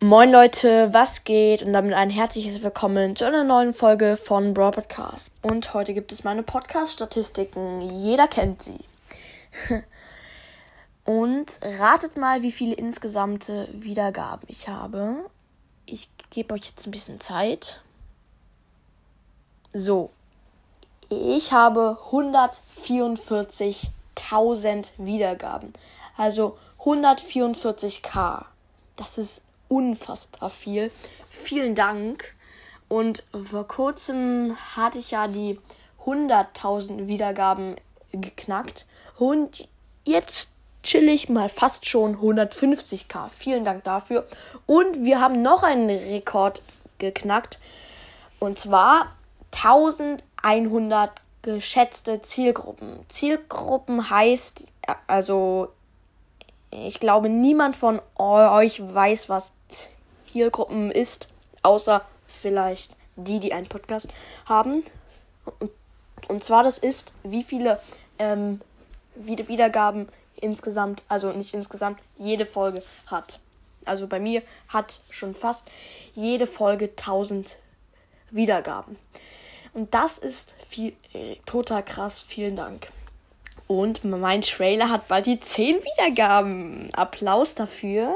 [0.00, 1.64] Moin Leute, was geht?
[1.64, 5.26] Und damit ein herzliches Willkommen zu einer neuen Folge von Broad Podcast.
[5.42, 7.80] Und heute gibt es meine Podcast-Statistiken.
[7.80, 8.78] Jeder kennt sie.
[11.04, 15.28] Und ratet mal, wie viele insgesamte Wiedergaben ich habe.
[15.84, 17.80] Ich gebe euch jetzt ein bisschen Zeit.
[19.72, 20.10] So.
[21.08, 25.72] Ich habe 144.000 Wiedergaben.
[26.16, 28.44] Also 144k.
[28.94, 30.90] Das ist unfassbar viel.
[31.30, 32.34] Vielen Dank.
[32.88, 35.58] Und vor kurzem hatte ich ja die
[36.04, 37.76] 100.000 Wiedergaben
[38.12, 38.86] geknackt.
[39.18, 39.68] Und
[40.04, 40.50] jetzt
[40.82, 43.28] chill ich mal fast schon 150k.
[43.28, 44.26] Vielen Dank dafür.
[44.66, 46.62] Und wir haben noch einen Rekord
[46.98, 47.58] geknackt.
[48.38, 49.14] Und zwar
[49.52, 51.10] 1100
[51.42, 53.00] geschätzte Zielgruppen.
[53.08, 54.64] Zielgruppen heißt,
[55.06, 55.68] also
[56.70, 59.52] ich glaube, niemand von euch weiß, was
[60.30, 61.30] Zielgruppen ist,
[61.62, 64.12] außer vielleicht die, die einen Podcast
[64.46, 64.84] haben.
[66.28, 67.80] Und, zwar das ist, wie viele
[68.18, 68.60] ähm,
[69.14, 73.40] Wiedergaben insgesamt, also nicht insgesamt, jede Folge hat.
[73.84, 75.70] Also bei mir hat schon fast
[76.14, 77.56] jede Folge 1000
[78.30, 78.96] Wiedergaben.
[79.72, 82.20] Und das ist viel, äh, total krass.
[82.20, 82.88] Vielen Dank.
[83.68, 86.88] Und mein Trailer hat bald die 10 Wiedergaben.
[86.94, 88.14] Applaus dafür.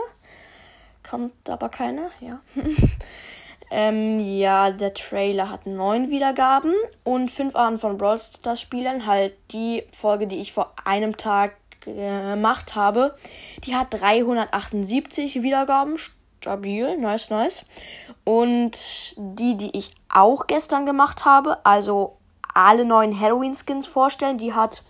[1.08, 2.40] Kommt aber keiner, ja.
[3.70, 6.72] ähm, ja, der Trailer hat 9 Wiedergaben
[7.04, 9.06] und 5 Arten von Brawl Stars Spielern.
[9.06, 13.14] Halt die Folge, die ich vor einem Tag gemacht habe.
[13.64, 15.98] Die hat 378 Wiedergaben.
[16.40, 17.66] Stabil, nice, nice.
[18.24, 18.78] Und
[19.16, 22.16] die, die ich auch gestern gemacht habe, also
[22.54, 24.82] alle neuen Halloween-Skins vorstellen, die hat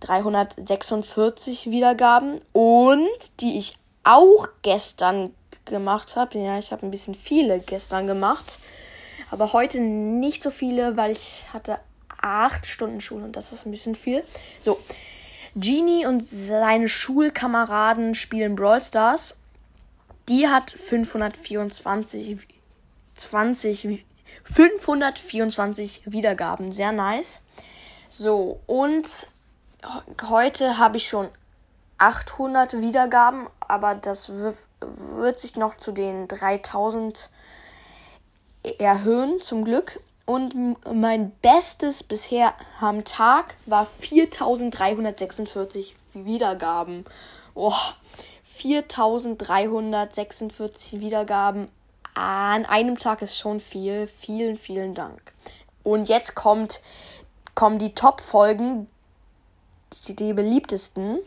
[0.00, 6.38] 346 Wiedergaben und die ich auch gestern gemacht habe.
[6.38, 8.58] Ja, ich habe ein bisschen viele gestern gemacht,
[9.30, 11.78] aber heute nicht so viele, weil ich hatte
[12.20, 14.22] acht Stunden Schule und das ist ein bisschen viel.
[14.60, 14.78] So,
[15.54, 19.34] Genie und seine Schulkameraden spielen Brawl Stars.
[20.28, 22.36] Die hat 524
[23.14, 24.05] 20
[24.44, 27.42] 524 Wiedergaben, sehr nice.
[28.08, 29.26] So, und
[30.28, 31.28] heute habe ich schon
[31.98, 34.32] 800 Wiedergaben, aber das
[34.80, 37.28] wird sich noch zu den 3000
[38.78, 40.00] erhöhen, zum Glück.
[40.24, 47.04] Und mein Bestes bisher am Tag war 4346 Wiedergaben.
[47.54, 47.74] Oh,
[48.42, 51.68] 4346 Wiedergaben
[52.16, 54.06] an einem Tag ist schon viel.
[54.06, 55.20] Vielen, vielen Dank.
[55.82, 56.80] Und jetzt kommt,
[57.54, 58.88] kommen die Top-Folgen,
[60.06, 61.18] die, die beliebtesten.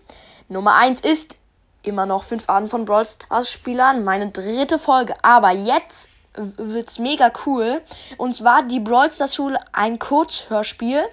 [0.49, 1.35] Nummer 1 ist
[1.83, 5.13] immer noch 5 Arten von Brawl Stars Spielern, meine dritte Folge.
[5.21, 7.81] Aber jetzt wird's mega cool.
[8.17, 11.03] Und zwar die Brawl Stars Schule, ein Kurzhörspiel.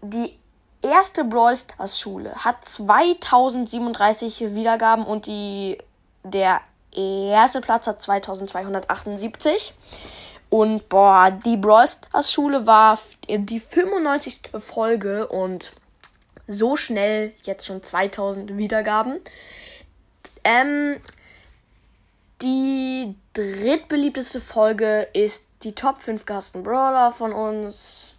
[0.00, 0.38] Die
[0.80, 5.76] erste Brawl Stars Schule hat 2037 Wiedergaben und die,
[6.22, 6.62] der
[6.96, 9.74] erste Platz hat 2278.
[10.48, 14.50] Und boah, die Brawl Stars Schule war die 95.
[14.58, 15.72] Folge und
[16.48, 19.20] so schnell jetzt schon 2000 Wiedergaben.
[20.42, 20.96] Ähm,
[22.42, 28.14] die drittbeliebteste Folge ist die Top 5 gehassten Brawler von uns.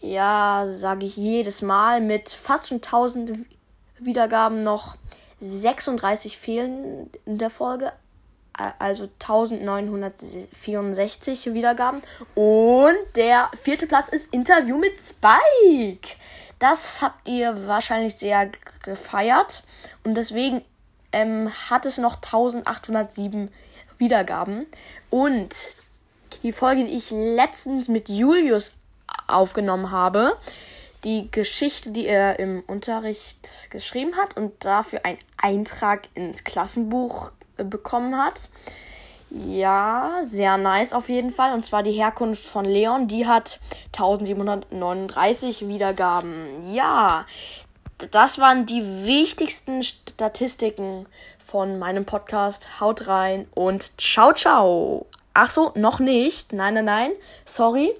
[0.00, 3.32] Ja, sage ich jedes Mal mit fast schon 1000
[3.98, 4.96] Wiedergaben noch.
[5.40, 7.92] 36 fehlen in der Folge.
[8.52, 12.02] Also 1964 Wiedergaben.
[12.34, 16.16] Und der vierte Platz ist Interview mit Spike.
[16.58, 18.50] Das habt ihr wahrscheinlich sehr
[18.82, 19.62] gefeiert.
[20.02, 20.64] Und deswegen
[21.12, 23.52] ähm, hat es noch 1807
[23.98, 24.66] Wiedergaben.
[25.10, 25.54] Und
[26.42, 28.72] die Folge, die ich letztens mit Julius
[29.26, 30.36] aufgenommen habe,
[31.04, 37.64] die Geschichte, die er im Unterricht geschrieben hat und dafür einen Eintrag ins Klassenbuch äh,
[37.64, 38.48] bekommen hat.
[39.30, 41.52] Ja, sehr nice auf jeden Fall.
[41.52, 43.08] Und zwar die Herkunft von Leon.
[43.08, 43.60] Die hat
[43.92, 46.72] 1739 Wiedergaben.
[46.72, 47.26] Ja,
[48.10, 51.06] das waren die wichtigsten Statistiken
[51.38, 52.80] von meinem Podcast.
[52.80, 55.06] Haut rein und ciao, ciao.
[55.34, 56.52] Ach so, noch nicht.
[56.52, 57.12] Nein, nein, nein.
[57.44, 57.92] Sorry.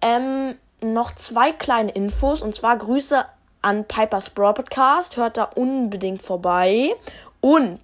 [0.00, 0.54] Ähm,
[0.92, 2.42] noch zwei kleine Infos.
[2.42, 3.24] Und zwar Grüße
[3.62, 5.16] an Piper's Brawl Podcast.
[5.16, 6.94] Hört da unbedingt vorbei.
[7.40, 7.82] Und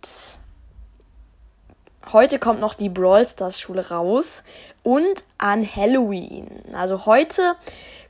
[2.12, 4.44] heute kommt noch die Brawl Stars Schule raus.
[4.82, 6.48] Und an Halloween.
[6.72, 7.56] Also heute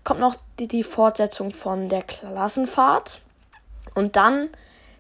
[0.05, 3.21] kommt noch die, die Fortsetzung von der Klassenfahrt.
[3.95, 4.49] Und dann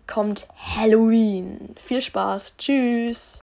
[0.07, 1.75] kommt Halloween.
[1.79, 2.57] Viel Spaß.
[2.59, 3.39] Tschüss.